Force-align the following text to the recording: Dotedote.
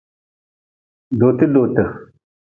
Dotedote. 1.19 1.85